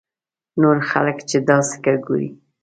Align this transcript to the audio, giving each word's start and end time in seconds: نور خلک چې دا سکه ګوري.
نور 0.61 0.77
خلک 0.89 1.17
چې 1.29 1.37
دا 1.47 1.57
سکه 1.69 1.93
ګوري. 2.05 2.29